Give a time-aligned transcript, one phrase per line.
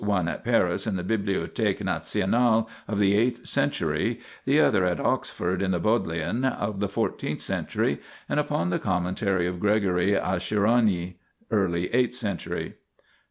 [0.03, 5.61] one at Paris in the Bibliotheque National of the eighth century, the other, at Oxford
[5.61, 11.17] in the Bodleian, of the fourteenth century, and upon the commentary of Gregory Asharuni
[11.51, 12.77] (early eighth century).